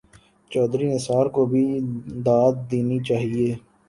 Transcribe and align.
چوہدری 0.51 0.85
نثار 0.93 1.25
کو 1.35 1.41
بھی 1.51 1.63
داد 2.25 2.53
دینی 2.71 2.99
چاہیے۔ 3.07 3.49